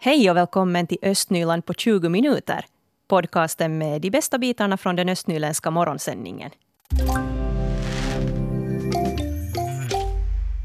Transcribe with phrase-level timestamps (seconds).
[0.00, 2.64] Hej och välkommen till Östnyland på 20 minuter.
[3.08, 6.50] Podcasten med de bästa bitarna från den östnyländska morgonsändningen.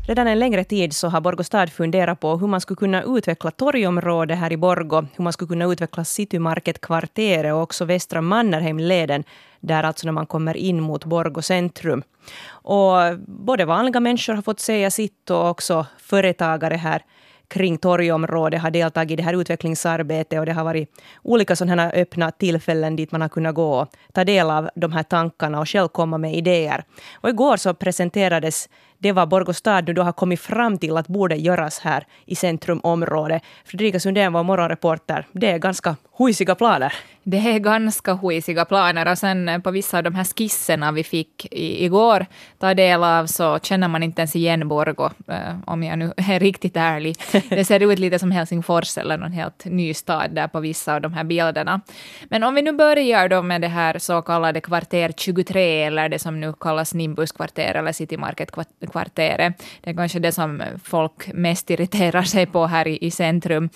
[0.07, 4.37] Redan en längre tid så har Borgostad funderat på hur man skulle kunna utveckla torgområdet
[4.37, 9.23] här i Borgo, hur man skulle kunna utveckla Citymarketkvarteret och också Västra Mannerheimleden,
[9.59, 12.03] där alltså när man kommer in mot Borgo centrum.
[12.49, 17.03] Och både vanliga människor har fått säga sitt och också företagare här
[17.47, 20.89] kring torgområdet har deltagit i det här utvecklingsarbetet och det har varit
[21.23, 25.03] olika sådana öppna tillfällen dit man har kunnat gå och ta del av de här
[25.03, 26.83] tankarna och själv komma med idéer.
[27.13, 28.69] Och igår så presenterades
[29.03, 33.43] det vad Borgostad nu då har kommit fram till att borde göras här i centrumområdet.
[33.65, 35.27] Fredrika Sundén var morgonreporter.
[35.31, 36.93] Det är ganska huisiga planer.
[37.23, 41.47] Det är ganska huisiga planer och sen på vissa av de här skisserna vi fick
[41.51, 42.25] i, igår
[42.59, 46.39] ta del av så känner man inte ens igen Borgo, eh, om jag nu är
[46.39, 47.15] riktigt ärlig.
[47.49, 51.01] Det ser ut lite som Helsingfors eller någon helt ny stad där på vissa av
[51.01, 51.81] de här bilderna.
[52.29, 56.19] Men om vi nu börjar då med det här så kallade kvarter 23 eller det
[56.19, 58.51] som nu kallas Nimbuskvarter eller City Market
[58.93, 59.63] kvarteret.
[59.81, 63.69] Det är kanske det som folk mest irriterar sig på här i, i centrum.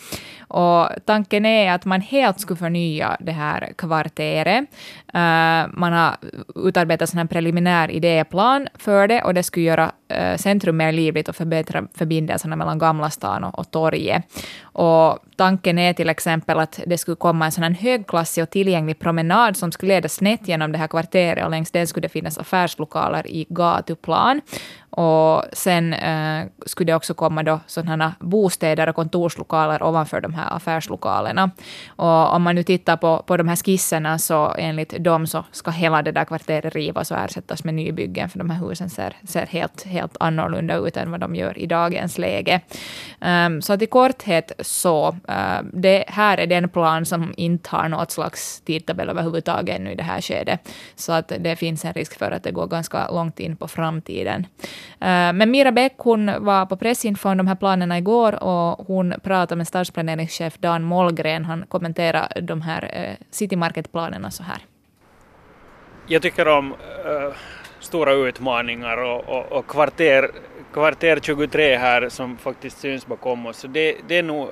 [0.47, 4.63] Och tanken är att man helt skulle förnya det här kvarteret.
[5.15, 6.17] Uh, man har
[6.55, 11.35] utarbetat en preliminär idéplan för det och det skulle göra Eh, centrum mer livligt och
[11.35, 14.23] förbättra förbindelserna mellan Gamla stan och, och torget.
[14.61, 18.99] Och tanken är till exempel att det skulle komma en sån här högklassig och tillgänglig
[18.99, 22.37] promenad som skulle leda snett genom det här kvarteret och längs den skulle det finnas
[22.37, 24.41] affärslokaler i gatuplan.
[24.89, 30.55] Och sen eh, skulle det också komma då sådana bostäder och kontorslokaler ovanför de här
[30.55, 31.51] affärslokalerna.
[31.87, 35.71] Och om man nu tittar på, på de här skisserna så enligt dem så ska
[35.71, 39.45] hela det där kvarteret rivas och ersättas med nybyggen för de här husen ser, ser
[39.45, 42.61] helt, helt helt annorlunda ut än vad de gör i dagens läge.
[43.21, 47.89] Um, så att i korthet så, uh, det här är den plan som inte har
[47.89, 50.59] något slags tidtabell överhuvudtaget nu i det här skedet.
[50.95, 54.47] Så att det finns en risk för att det går ganska långt in på framtiden.
[55.01, 59.13] Uh, men Mira Bäck hon var på pressinfo om de här planerna igår och hon
[59.23, 61.45] pratade med stadsplaneringschef Dan Mollgren.
[61.45, 64.57] Han kommenterade de här uh, City Market-planerna så här.
[66.07, 67.33] Jag tycker om uh,
[67.87, 70.31] stora utmaningar och, och, och kvarter
[70.73, 73.57] kvarter 23 här som faktiskt syns bakom oss.
[73.57, 74.49] Så det, det är nog,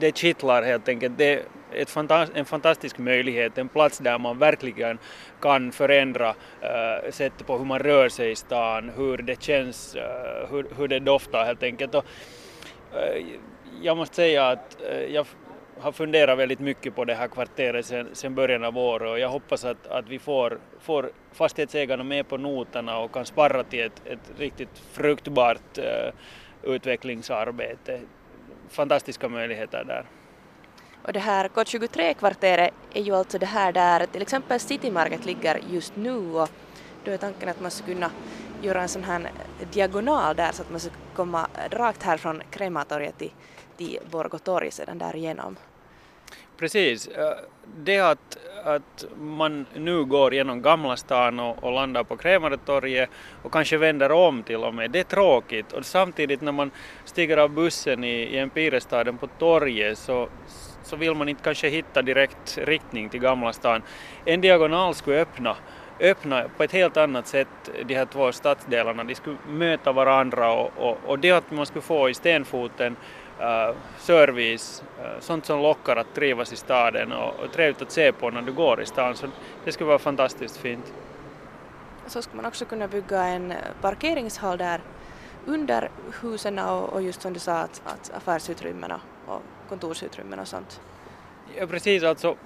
[0.00, 1.18] det kittlar helt enkelt.
[1.18, 1.96] Det är ett
[2.34, 4.98] en fantastisk möjlighet, en plats där man verkligen
[5.40, 9.96] kan förändra eh, uh, sättet på hur man rör sig i stan, hur det känns,
[9.96, 11.94] uh, hur, hur det doftar helt enkelt.
[11.94, 12.04] Och,
[12.94, 13.26] uh,
[13.82, 14.76] jag måste säga att
[15.08, 15.26] jag
[15.80, 19.28] har funderat väldigt mycket på det här kvarteret sen, sen början av året och jag
[19.28, 24.02] hoppas att, att vi får, får fastighetsägarna med på noterna och kan sparra till ett,
[24.04, 28.00] ett riktigt fruktbart uh, utvecklingsarbete.
[28.68, 30.04] Fantastiska möjligheter där.
[31.02, 35.60] Och det här K23-kvarteret är ju alltså det här där till exempel City Market ligger
[35.70, 36.48] just nu och
[37.04, 38.10] då är tanken att man ska kunna
[38.62, 39.30] göra en sån här
[39.72, 43.32] diagonal där så att man ska komma rakt här från Krematorget till
[43.80, 45.56] i Borgotorg sedan därigenom?
[46.56, 47.08] Precis.
[47.08, 47.32] Äh,
[47.76, 53.10] det att, att man nu går genom Gamla stan och, och landar på Krämaretorget
[53.42, 55.72] och kanske vänder om till och med, det är tråkigt.
[55.72, 56.70] Och samtidigt när man
[57.04, 60.28] stiger av bussen i, i Empirestaden på torget så,
[60.82, 63.82] så vill man inte kanske hitta direkt riktning till Gamla stan.
[64.24, 65.56] En diagonal skulle öppna
[66.00, 67.48] öppna på ett helt annat sätt
[67.86, 69.04] de här två stadsdelarna.
[69.04, 72.96] De skulle möta varandra och, och, och det att man skulle få i stenfoten
[73.98, 78.30] service, uh, sånt som lockar att trivas i staden och, och trevligt att se på
[78.30, 79.16] när du går i stan.
[79.16, 79.26] Så
[79.64, 80.92] det skulle vara fantastiskt fint.
[82.06, 84.80] Så skulle man också kunna bygga en parkeringshall där
[85.46, 85.90] under
[86.22, 90.80] husen och, just som du sa att, att affärsutrymmena och kontorsutrymmen och sånt.
[91.58, 92.36] Ja precis, alltså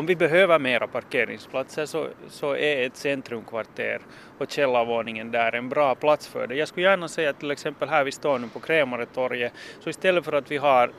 [0.00, 4.00] om vi behöver mera parkeringsplatser så, så är ett centrumkvarter
[4.38, 6.54] och källarvåningen där en bra plats för det.
[6.54, 10.32] Jag skulle gärna säga till exempel här vi står nu på Krämaretorget så istället för
[10.32, 10.90] att vi har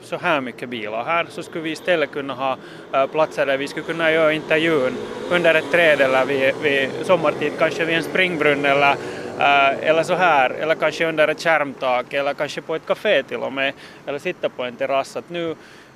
[0.00, 2.56] så här mycket bilar här så skulle vi istället kunna ha
[2.94, 4.96] eh, platser där vi skulle kunna göra intervjun
[5.30, 8.92] under ett träd eller vid, vid sommartid kanske vid en springbrunn eller,
[9.38, 13.38] eh, eller så här eller kanske under ett skärmtak eller kanske på ett café till
[13.40, 13.72] och med
[14.06, 15.16] eller sitta på en terrass.
[15.16, 15.50] Att nu,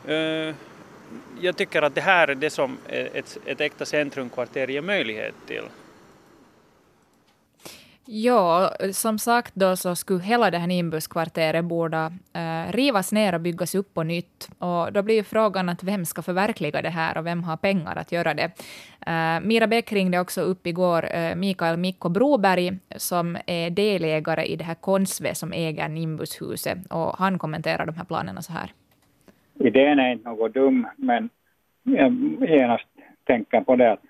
[0.07, 0.55] eh,
[1.41, 5.65] jag tycker att det här är det som ett, ett äkta centrumkvarter ger möjlighet till.
[8.05, 13.41] Ja, som sagt då så skulle hela det här Nimbuskvarteret borde äh, rivas ner och
[13.41, 14.49] byggas upp på nytt.
[14.59, 17.97] Och då blir ju frågan att vem ska förverkliga det här och vem har pengar
[17.97, 18.51] att göra det?
[19.07, 24.57] Äh, Mira Bäck ringde också upp igår äh, Mikael Mikko Broberg som är delägare i
[24.57, 28.73] det här Konsve som äger Nimbushuset och han kommenterar de här planerna så här.
[29.63, 31.31] Idén är inte något dum men
[31.83, 32.13] jag
[32.49, 32.87] genast
[33.25, 34.01] tänker på det att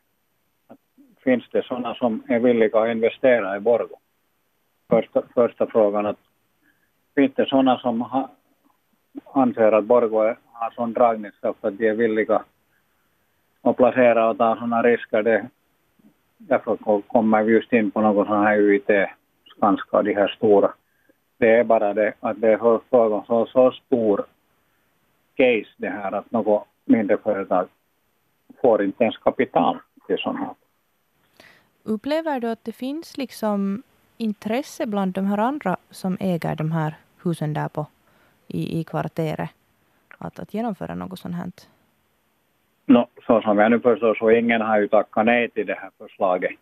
[1.25, 3.99] finns det sådana som är villiga att investera i Borgå?
[4.89, 6.19] Första, första frågan att
[7.15, 8.31] finns det sådana som ha,
[9.33, 12.43] anser att Borgå har sån dragningskraft att de är villiga
[13.63, 15.23] att placera och ta sådana risker?
[15.23, 15.49] Det,
[16.39, 18.91] därför kommer vi just in på något sådant här UIT,
[19.57, 20.73] Skanska, de här stora.
[21.39, 24.25] Det är bara det att det är frågan så, så stor
[25.43, 27.69] case det här att något mindre företag
[28.61, 30.55] får inte ens kapital till sådana här.
[31.83, 33.83] Upplever du att det finns liksom
[34.17, 36.95] intresse bland de här andra som äger de här
[37.25, 37.87] husen där på,
[38.47, 39.51] i, i kvarteret
[40.19, 41.51] att, att genomföra något sånt här?
[42.87, 45.91] No, så som jag nu förstår så ingen har ju tackat nej till det här
[45.99, 46.53] förslaget.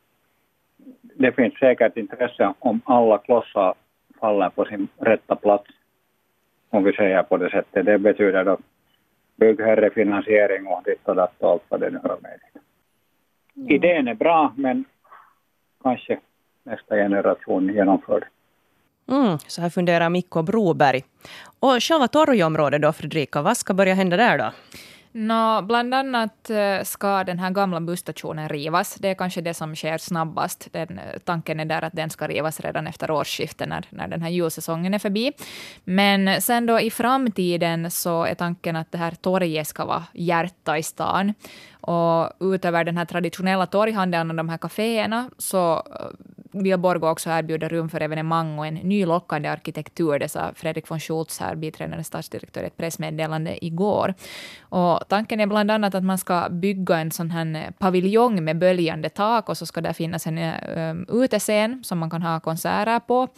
[1.03, 3.75] Det finns säkert intresse om alla klossar
[4.21, 5.71] faller på sin rätta plats.
[6.71, 7.87] Om vi säger på det sättet.
[7.87, 8.59] Det betyder då
[9.41, 12.39] byggherrefinansiering och ditt och allt vad det nu är med.
[13.71, 14.85] Idén är bra men
[15.83, 16.19] kanske
[16.63, 18.25] nästa generation genomförd.
[19.09, 21.05] Mm, så här funderar Mikko Broberg.
[21.61, 24.51] Och själva torgområdet då, Fredrika, vad ska börja hända där då?
[25.13, 28.95] No, bland annat eh, ska den här gamla busstationen rivas.
[28.95, 30.69] Det är kanske det som sker snabbast.
[30.73, 34.23] Den, eh, tanken är där att den ska rivas redan efter årsskiftet, när, när den
[34.23, 35.33] här julsäsongen är förbi.
[35.85, 40.79] Men sen då i framtiden så är tanken att det här torget ska vara hjärta
[40.79, 41.35] i stan.
[41.81, 46.07] Och utöver den här traditionella torghandeln och de här kaféerna så eh,
[46.53, 50.19] Via Borgå också erbjuda rum för evenemang och en ny lockande arkitektur.
[50.19, 54.15] Det sa Fredrik von Schultz, här, biträdande stadsdirektör, i ett pressmeddelande igår.
[54.61, 59.09] Och tanken är bland annat att man ska bygga en sån här paviljong med böljande
[59.09, 63.29] tak och så ska det finnas en um, utescen som man kan ha konserter på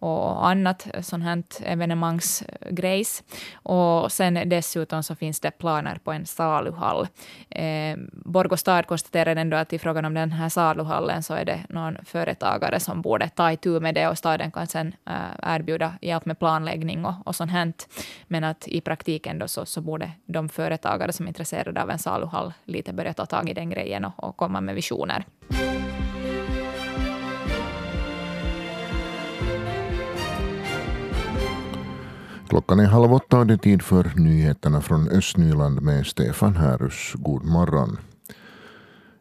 [0.00, 3.22] och annat sånt här evenemangsgrejs.
[3.52, 7.06] Och sen dessutom så finns det planer på en saluhall.
[7.48, 11.60] Eh, Borgå stad konstaterade ändå att i frågan om den här saluhallen så är det
[11.68, 16.24] någon företagare som borde ta itu med det och staden kan sen eh, erbjuda hjälp
[16.24, 17.72] med planläggning och, och sånt här.
[18.26, 21.98] Men att i praktiken då så, så borde de företagare som är intresserade av en
[21.98, 25.24] saluhall lite börja ta tag i den grejen och, och komma med visioner.
[32.50, 37.12] Klockan är halv åtta och det är tid för nyheterna från Östnyland med Stefan Härus.
[37.14, 37.98] God morgon.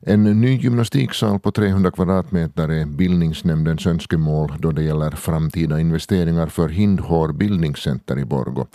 [0.01, 6.69] En ny gymnastiksal på 300 kvadratmeter är bildningsnämndens önskemål då det gäller framtida investeringar för
[6.69, 8.65] Hindhår bildningscenter i Borgo.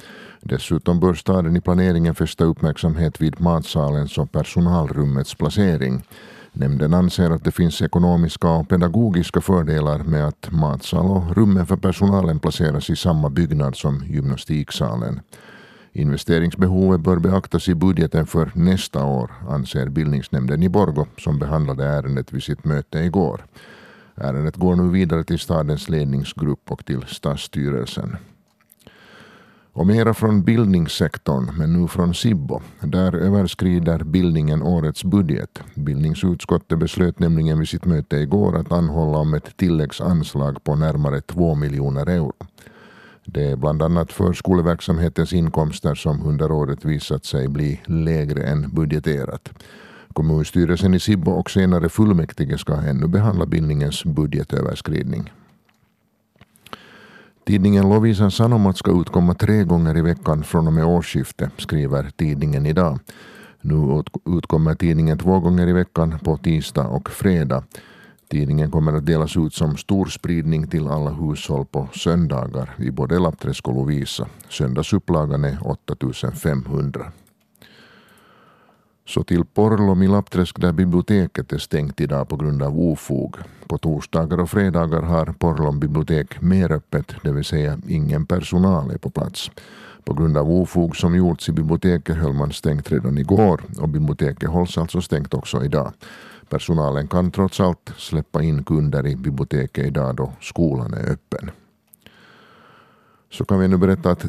[0.40, 6.02] Dessutom bör staden i planeringen fästa uppmärksamhet vid matsalens och personalrummets placering.
[6.56, 11.76] Nämnden anser att det finns ekonomiska och pedagogiska fördelar med att matsal och rummen för
[11.76, 15.20] personalen placeras i samma byggnad som gymnastiksalen.
[15.92, 22.32] Investeringsbehovet bör beaktas i budgeten för nästa år, anser bildningsnämnden i Borgo som behandlade ärendet
[22.32, 23.44] vid sitt möte igår.
[24.14, 28.16] Ärendet går nu vidare till stadens ledningsgrupp och till stadsstyrelsen.
[29.76, 32.60] Och mera från bildningssektorn, men nu från Sibbo.
[32.80, 35.60] Där överskrider bildningen årets budget.
[35.74, 41.54] Bildningsutskottet beslöt nämligen vid sitt möte igår att anhålla om ett tilläggsanslag på närmare 2
[41.54, 42.32] miljoner euro.
[43.24, 49.48] Det är bland annat förskoleverksamhetens inkomster som under året visat sig bli lägre än budgeterat.
[50.12, 55.32] Kommunstyrelsen i Sibbo och senare fullmäktige ska ännu behandla bildningens budgetöverskridning.
[57.46, 62.66] Tidningen Lovisan Sanomat ska utkomma tre gånger i veckan från och med årsskiftet, skriver tidningen
[62.66, 62.98] idag.
[63.60, 67.64] Nu utkommer tidningen två gånger i veckan på tisdag och fredag.
[68.30, 73.18] Tidningen kommer att delas ut som stor spridning till alla hushåll på söndagar i både
[73.18, 74.26] Lappträsk och Lovisa.
[74.48, 77.12] Söndagsupplagan är 8500.
[79.06, 83.36] Så till Porlom i Lappträsk där biblioteket är stängt idag på grund av ofog.
[83.68, 88.98] På torsdagar och fredagar har Porlom bibliotek mer öppet, det vill säga ingen personal är
[88.98, 89.50] på plats.
[90.04, 94.50] På grund av ofog som gjorts i biblioteket höll man stängt redan igår och biblioteket
[94.50, 95.92] hålls alltså stängt också idag.
[96.48, 101.50] Personalen kan trots allt släppa in kunder i biblioteket idag då skolan är öppen.
[103.30, 104.26] Så kan vi nu berätta att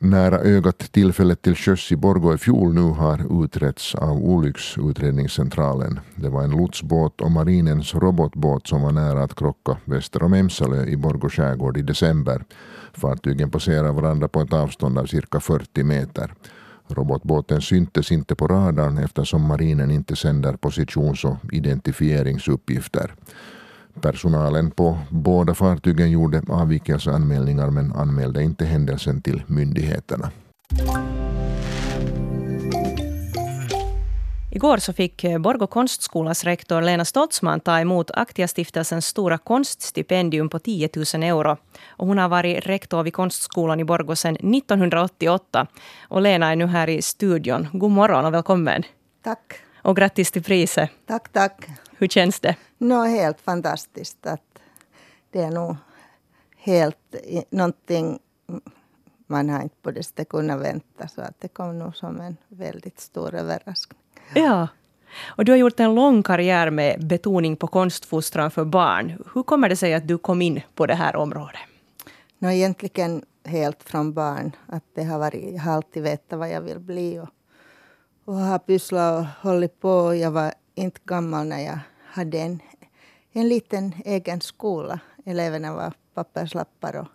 [0.00, 6.00] nära ögat tillfället till sjöss i Borgå i fjol nu har utretts av Olycksutredningscentralen.
[6.14, 10.86] Det var en lotsbåt och marinens robotbåt som var nära att krocka väster om Emsalö
[10.86, 12.44] i Borgå skärgård i december.
[12.92, 16.34] Fartygen passerar varandra på ett avstånd av cirka 40 meter.
[16.88, 23.14] Robotbåten syntes inte på radarn eftersom marinen inte sänder positions och identifieringsuppgifter.
[24.00, 30.30] Personalen på båda fartygen gjorde avvikelseanmälningar men anmälde inte händelsen till myndigheterna.
[34.52, 40.88] Igår så fick Borgå konstskolas rektor Lena Stoltzman ta emot Aktia-stiftelsens stora konststipendium på 10
[41.14, 41.56] 000 euro.
[41.88, 45.66] Och hon har varit rektor vid konstskolan i Borgå sedan 1988.
[46.08, 47.68] Och Lena är nu här i studion.
[47.72, 48.82] God morgon och välkommen.
[49.22, 49.69] Tack.
[49.82, 50.90] Och grattis till priset.
[51.06, 51.66] Tack, tack.
[51.98, 52.56] Hur känns det?
[52.78, 54.26] No, helt fantastiskt.
[54.26, 54.58] Att
[55.30, 55.76] det är nog
[56.56, 57.14] helt
[57.50, 58.18] någonting
[59.26, 61.08] man har inte på det sättet kunnat vänta.
[61.08, 64.00] Så att det kom nog som en väldigt stor överraskning.
[64.34, 64.68] Ja.
[65.26, 69.24] Och du har gjort en lång karriär med betoning på konstfostran för barn.
[69.34, 71.60] Hur kommer det sig att du kom in på det här området?
[72.38, 74.52] No, egentligen helt från barn.
[74.66, 77.18] Att det har varit, jag har alltid vetat vad jag vill bli.
[77.18, 77.28] Och,
[78.24, 80.14] och har pysslat och hållit på.
[80.14, 82.60] Jag var inte gammal när jag hade en,
[83.32, 85.00] en liten egen skola.
[85.24, 86.96] Eleverna var papperslappar.
[86.96, 87.08] Och,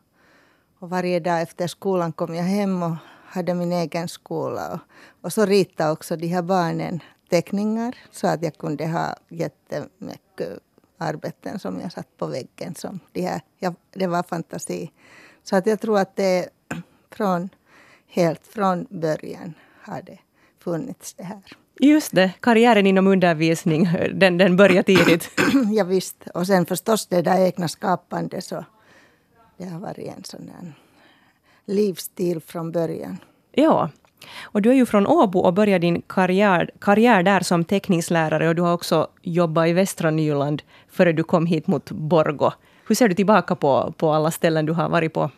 [0.80, 2.96] och varje dag efter skolan kom jag hem och
[3.26, 4.74] hade min egen skola.
[4.74, 4.80] Och,
[5.22, 10.60] och så ritade också de här barnen teckningar så att jag kunde ha jättemycket
[10.98, 12.76] arbeten som jag satt på väggen.
[12.76, 14.92] Som de här, ja, det var fantasi.
[15.44, 16.50] Så att jag tror att det
[17.12, 17.50] från,
[18.08, 20.20] helt från början har det
[20.66, 21.42] funnits det här.
[21.80, 25.32] Just det, karriären inom undervisning, den, den börjar tidigt.
[25.72, 26.28] ja, visst.
[26.34, 28.66] Och sen förstås det där egna skapandet så
[29.58, 30.74] det har varit en sån där
[31.66, 33.18] livsstil från början.
[33.52, 33.90] Ja.
[34.44, 38.56] Och du är ju från Åbo och började din karriär, karriär där som teckningslärare och
[38.56, 42.52] du har också jobbat i västra Nyland före du kom hit mot Borgo.
[42.88, 45.32] Hur ser du tillbaka på, på alla ställen du har varit på?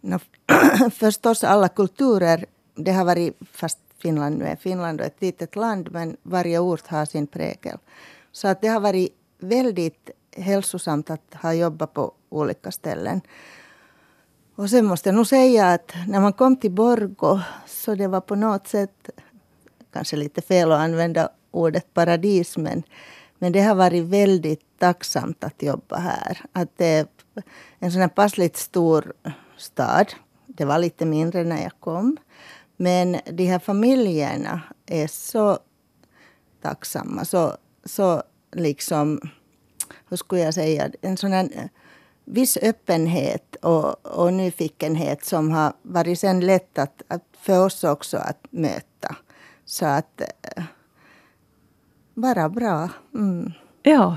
[0.00, 0.18] No,
[0.90, 2.46] förstås alla kulturer.
[2.74, 6.86] Det har varit, fast Finland nu är Finland är ett litet land, men varje ort
[6.86, 7.78] har sin prägel.
[8.32, 13.20] Så att det har varit väldigt hälsosamt att ha jobbat på olika ställen.
[14.54, 18.20] Och sen måste jag nog säga att när man kom till Borgo så det var
[18.20, 19.10] på något sätt,
[19.92, 22.82] kanske lite fel att använda ordet paradis, men,
[23.38, 26.40] men det har varit väldigt tacksamt att jobba här.
[26.52, 27.06] Att det är
[27.78, 29.12] en sån här passligt stor
[29.56, 30.12] stad.
[30.46, 32.16] Det var lite mindre när jag kom.
[32.80, 35.58] Men de här familjerna är så
[36.62, 39.20] tacksamma, så, så liksom,
[40.08, 41.68] hur skulle jag säga, en sån här
[42.24, 48.16] viss öppenhet och, och nyfikenhet som har varit sen lätt att, att för oss också
[48.16, 49.16] att möta.
[49.64, 50.64] Så att eh,
[52.14, 52.88] Bara bra.
[53.14, 53.52] Mm.
[53.82, 54.16] Ja.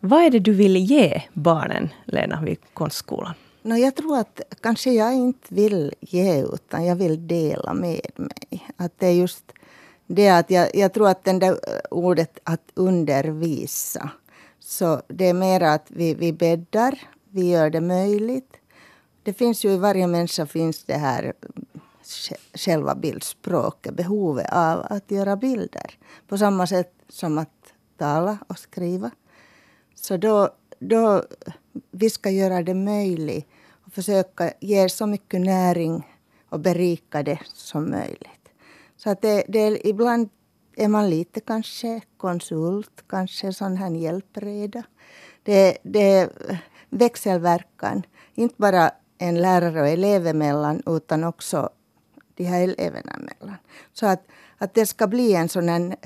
[0.00, 3.34] Vad är det du vill ge barnen, Lena, vid konstskolan?
[3.68, 8.68] No, jag tror att kanske jag inte vill ge, utan jag vill dela med mig.
[8.76, 9.52] Att det är just
[10.06, 14.10] det att jag, jag tror att det där eh, ordet att undervisa,
[14.60, 16.98] så det är mer att vi, vi bäddar
[17.30, 18.56] vi gör det möjligt.
[19.22, 21.32] Det finns ju i varje människa finns det här
[22.54, 25.98] själva bildspråket, behovet av att göra bilder.
[26.28, 29.10] På samma sätt som att tala och skriva.
[29.94, 31.24] Så då, då
[31.90, 33.46] vi ska göra det möjligt
[33.88, 36.06] och försöka ge så mycket näring
[36.48, 38.48] och berika det som möjligt.
[38.96, 40.28] Så att det, det, ibland
[40.76, 44.82] är man lite kanske konsult, kanske sån här hjälpreda.
[45.42, 46.30] Det, det,
[46.90, 48.02] växelverkan,
[48.34, 51.70] inte bara en lärare och elev emellan utan också
[52.34, 53.56] de här eleverna emellan.
[53.92, 54.26] Så att,
[54.58, 55.96] att det ska bli en sån här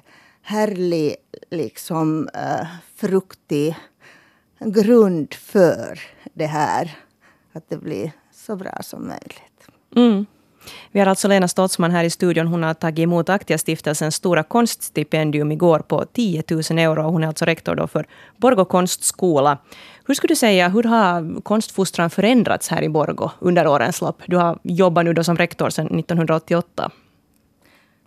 [0.42, 1.16] härlig,
[1.50, 3.76] liksom uh, fruktig
[4.60, 6.00] grund för
[6.34, 6.98] det här.
[7.52, 9.68] Att det blir så bra som möjligt.
[9.96, 10.26] Mm.
[10.92, 12.46] Vi har alltså Lena Stoltzman här i studion.
[12.46, 17.02] Hon har tagit emot Aktia-stiftelsens stora konststipendium igår på 10 000 euro.
[17.02, 18.06] Hon är alltså rektor då för
[18.36, 19.58] Borgå konstskola.
[20.04, 24.22] Hur skulle du säga, hur har konstfostran förändrats här i Borgå under årens lopp?
[24.26, 26.90] Du har jobbat nu då som rektor sedan 1988.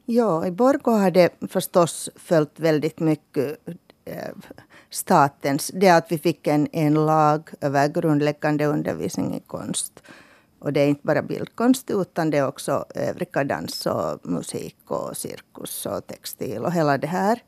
[0.06, 3.58] Ja, i Borgå har det förstås följt väldigt mycket
[4.06, 4.30] eh,
[4.96, 10.04] statens, det att vi fick en, en lag över grundläggande undervisning i konst.
[10.60, 15.18] Och det är inte bara bildkonst utan det är också övriga dans och musik och
[15.18, 17.44] cirkus och textil och hela det här.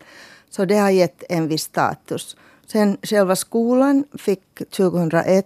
[0.50, 2.38] Så det har gett en viss status.
[2.66, 5.46] Sen själva skolan fick 2001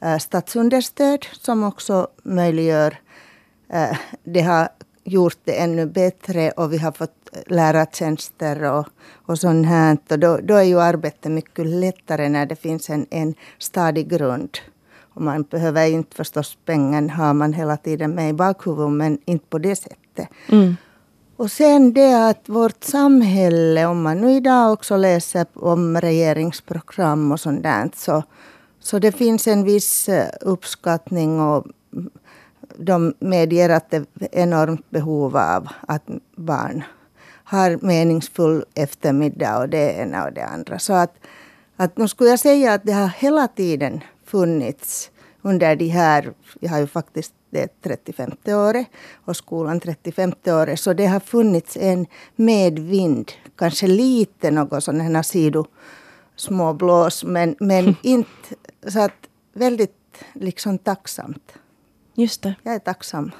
[0.00, 3.00] eh, statsunderstöd som också möjliggör
[3.68, 4.68] eh, det har
[5.04, 8.86] gjort det ännu bättre och vi har fått lärartjänster och,
[9.26, 9.98] och sånt här.
[10.10, 14.58] Och då, då är ju arbetet mycket lättare när det finns en, en stadig grund.
[15.14, 19.46] Och man behöver inte förstås pengen har man hela tiden med i bakhuvudet men inte
[19.46, 20.28] på det sättet.
[20.48, 20.76] Mm.
[21.36, 27.40] Och sen det att vårt samhälle, om man nu idag också läser om regeringsprogram och
[27.40, 28.22] sånt där, så,
[28.80, 31.66] så det finns en viss eh, uppskattning och
[32.76, 36.02] de medger att det är enormt behov av att
[36.36, 36.82] barn
[37.44, 40.78] har meningsfull eftermiddag och det ena och det andra.
[40.78, 41.14] Så att,
[41.76, 45.10] att nu skulle jag säga att det har hela tiden funnits
[45.42, 48.86] under de här, jag har ju faktiskt det 35 året
[49.24, 55.22] och skolan 35 året, så det har funnits en medvind, kanske lite något sådana här
[55.22, 55.66] sido
[56.36, 58.30] små blås, men, men inte
[58.86, 61.52] så att väldigt liksom tacksamt.
[62.14, 62.54] Just det.
[62.62, 63.30] Jag är tacksam.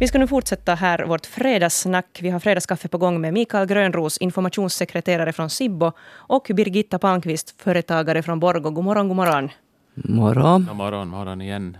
[0.00, 2.18] Vi ska nu fortsätta här vårt fredagssnack.
[2.22, 8.22] Vi har fredagskaffe på gång med Mikael Grönros, informationssekreterare från Sibbo och Birgitta Palmqvist, företagare
[8.22, 8.70] från Borgå.
[8.70, 9.48] God morgon, god morgon.
[9.94, 10.66] Morgon.
[10.66, 11.76] God morgon, morgon igen.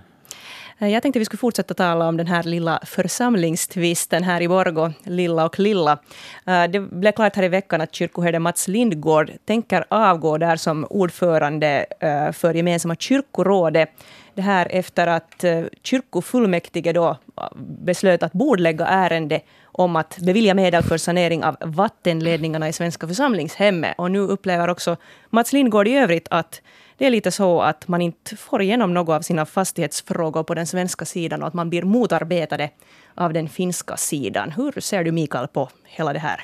[0.80, 4.92] Eh, jag tänkte vi skulle fortsätta tala om den här lilla församlingstvisten här i Borgå,
[5.04, 5.98] lilla och lilla.
[6.46, 10.86] Eh, det blev klart här i veckan att kyrkoherden Mats Lindgård tänker avgå där som
[10.90, 13.90] ordförande eh, för gemensamma kyrkorådet.
[14.34, 15.44] Det här efter att
[15.82, 17.16] kyrkofullmäktige då
[17.56, 23.94] beslöt att bordlägga ärendet om att bevilja medel för sanering av vattenledningarna i Svenska församlingshemmet.
[23.98, 24.96] Och nu upplever också
[25.30, 26.62] Mats Lindgård i övrigt att
[26.96, 30.66] det är lite så att man inte får igenom något av sina fastighetsfrågor på den
[30.66, 32.70] svenska sidan och att man blir motarbetade
[33.14, 34.50] av den finska sidan.
[34.50, 36.40] Hur ser du Mikael på hela det här?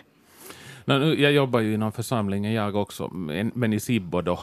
[1.16, 3.08] Jag jobbar ju inom församlingen jag också,
[3.54, 4.40] men i Sibbo då.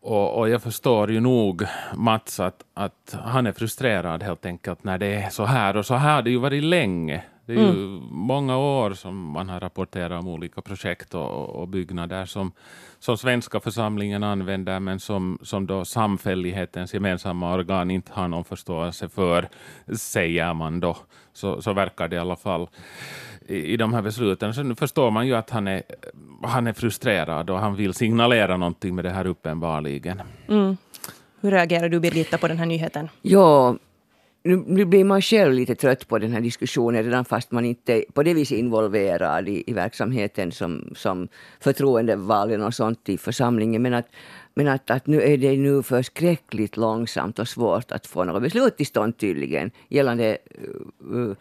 [0.00, 1.62] Och, och, jag förstår ju nog
[1.94, 5.76] Mats att, att han är frustrerad helt enkelt när det är så här.
[5.76, 7.22] Och så här har det ju varit länge.
[7.46, 8.02] Det är ju mm.
[8.10, 12.52] många år som man har rapporterat om olika projekt och, och byggnader som,
[12.98, 19.08] som svenska församlingen använder men som, som då samfällighetens gemensamma organ inte har någon förståelse
[19.08, 19.48] för,
[19.96, 20.96] säger man då.
[21.32, 22.68] Så, så verkar det i alla fall
[23.46, 24.54] i, i de här besluten.
[24.54, 25.82] Så nu förstår man ju att han är,
[26.42, 30.22] han är frustrerad och han vill signalera någonting med det här uppenbarligen.
[30.48, 30.76] Mm.
[31.40, 33.08] Hur reagerar du Birgitta på den här nyheten?
[33.22, 33.76] Ja,
[34.44, 38.04] nu, blir man själv lite trött på den här diskussionen redan fast man inte är
[38.12, 41.28] på det viset involverad i, i verksamheten som, som
[41.60, 43.82] förtroendevalen och sånt i församlingen.
[43.82, 44.06] Men att,
[44.54, 48.76] men att, att nu är det nu förskräckligt långsamt och svårt att få något beslut
[48.76, 50.38] till stånd tydligen gällande
[51.10, 51.34] uh, uh,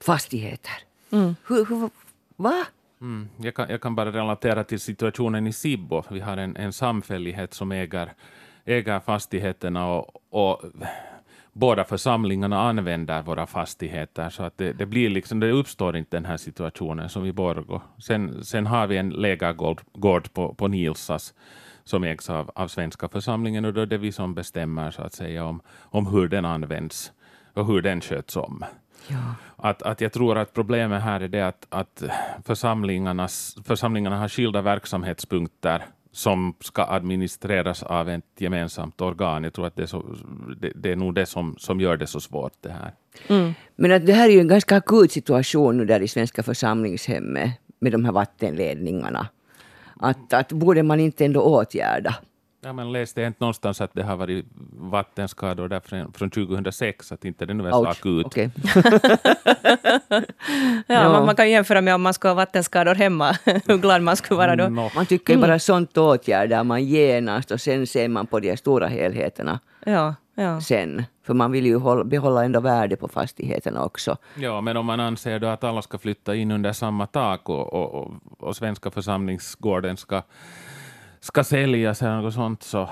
[0.00, 0.74] fastigheter.
[1.10, 1.34] Mm.
[1.48, 1.90] Hur, hur,
[2.36, 2.66] va?
[3.00, 6.02] Mm, jag, kan, jag kan bara relatera till situationen i Sibbo.
[6.10, 8.12] Vi har en, en samfällighet som äger,
[8.64, 10.62] äger fastigheterna och, och
[11.58, 16.24] båda församlingarna använder våra fastigheter, så att det, det, blir liksom, det uppstår inte den
[16.24, 17.82] här situationen som i Borgå.
[17.98, 21.34] Sen, sen har vi en lägergård på, på Nilsas
[21.84, 25.12] som ägs av, av svenska församlingen och då är det vi som bestämmer så att
[25.12, 27.12] säga om, om hur den används
[27.54, 28.64] och hur den sköts om.
[29.08, 29.34] Ja.
[29.56, 32.02] Att, att jag tror att problemet här är det att, att
[32.44, 35.84] församlingarna har skilda verksamhetspunkter
[36.16, 39.44] som ska administreras av ett gemensamt organ.
[39.44, 40.04] Jag tror att det är, så,
[40.60, 42.94] det, det är nog det som, som gör det så svårt det här.
[43.28, 43.54] Mm.
[43.76, 47.50] Men att det här är ju en ganska akut situation nu där i Svenska församlingshemmet
[47.78, 49.28] med de här vattenledningarna.
[49.96, 52.14] Att, att borde man inte ändå åtgärda?
[52.66, 57.24] Ja, men läste inte någonstans att det har varit vattenskador där från, från 2006, att
[57.24, 58.26] inte det nu är så akut.
[58.26, 58.50] Okay.
[60.06, 60.22] ja,
[60.86, 61.08] ja.
[61.08, 64.38] Man, man, kan jämföra med om man skulle ha vattenskador hemma, hur glad man skulle
[64.38, 64.68] vara då.
[64.68, 64.90] No.
[64.94, 65.48] Man tycker mm.
[65.48, 69.60] bara sånt åtgärdar man genast och sen ser man på de stora helheterna.
[69.84, 70.60] Ja, ja.
[70.60, 71.04] Sen.
[71.26, 74.16] För man vill ju hålla, behålla ändå värde på fastigheterna också.
[74.34, 77.72] Ja, men om man anser då att alla ska flytta in under samma tak och,
[77.72, 80.22] och, och, och Svenska församlingsgården ska
[81.26, 82.88] ska säljas eller något sånt, så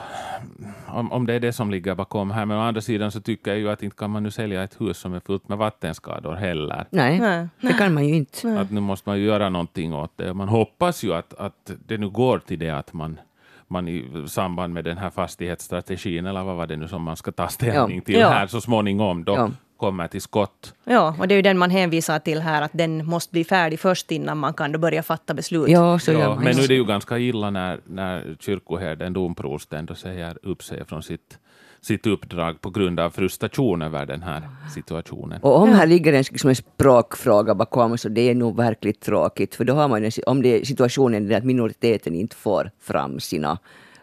[0.86, 2.46] om, om det är det som ligger bakom här.
[2.46, 4.80] Men å andra sidan så tycker jag ju att inte kan man nu sälja ett
[4.80, 6.86] hus som är fullt med vattenskador heller.
[6.90, 7.48] Nej, Nej.
[7.60, 8.60] det kan man ju inte.
[8.60, 10.34] Att nu måste man ju göra någonting åt det.
[10.34, 13.20] Man hoppas ju att, att det nu går till det att man
[13.68, 17.32] man i samband med den här fastighetsstrategin, eller vad var det nu som man ska
[17.32, 18.28] ta ställning till ja.
[18.28, 19.50] här så småningom, då, ja
[19.84, 20.74] kommer till skott.
[20.84, 23.80] Ja, och det är ju den man hänvisar till här, att den måste bli färdig
[23.80, 25.68] först innan man kan då börja fatta beslut.
[25.68, 29.94] Ja, så ja, men nu är det ju ganska illa när, när kyrkoherden, domprosten, då
[29.94, 31.38] säger upp sig från sitt
[31.80, 34.42] sitt uppdrag på grund av frustration över den här
[34.74, 35.42] situationen.
[35.42, 39.54] Och om här ligger en, liksom en språkfråga bakom så det är nog verkligt tråkigt.
[39.54, 43.58] För då har man, om det är situationen är att minoriteten inte får fram sina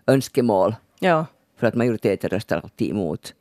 [0.08, 1.26] önskemål ja
[1.62, 3.34] för att majoriteten röstar alltid emot.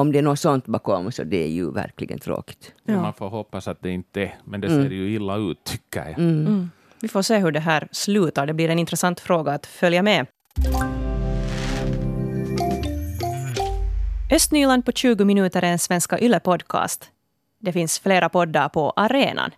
[0.00, 2.72] Om det är något sånt bakom så det är ju verkligen tråkigt.
[2.84, 3.02] Ja.
[3.02, 4.82] Man får hoppas att det inte är, men det Mm.
[4.82, 6.18] ser ju illa ut tycker jag.
[6.18, 6.70] Mm.
[7.00, 8.46] Vi får se hur det här slutar.
[8.46, 10.26] Det blir en intressant fråga att följa med.
[14.32, 17.04] Östnyland på 20 minuter är en Svenska Yle-podcast.
[17.60, 19.50] Det finns flera poddar på arenan.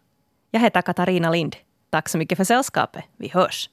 [0.50, 1.56] Jag heter Katarina Lind.
[1.90, 3.04] Tack så mycket för sällskapet.
[3.16, 3.70] Vi hörs.